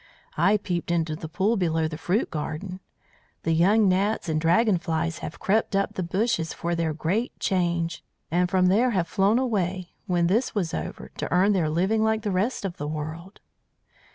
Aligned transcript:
"I 0.35 0.57
peeped 0.57 0.89
into 0.89 1.15
the 1.15 1.29
pool 1.29 1.57
below 1.57 1.87
the 1.87 1.95
fruit 1.95 2.31
garden. 2.31 2.79
The 3.43 3.51
young 3.51 3.87
gnats 3.87 4.27
and 4.27 4.41
dragon 4.41 4.79
flies 4.79 5.19
have 5.19 5.37
crept 5.37 5.75
up 5.75 5.93
the 5.93 6.01
bushes 6.01 6.55
for 6.55 6.73
their 6.73 6.91
great 6.91 7.39
change, 7.39 8.03
and 8.31 8.49
from 8.49 8.65
there 8.65 8.89
have 8.97 9.07
flown 9.07 9.37
away, 9.37 9.91
when 10.07 10.25
this 10.25 10.55
was 10.55 10.73
over, 10.73 11.11
to 11.19 11.31
earn 11.31 11.53
their 11.53 11.69
living 11.69 12.01
like 12.03 12.23
the 12.23 12.31
rest 12.31 12.65
of 12.65 12.77
the 12.77 12.87
world. 12.87 13.41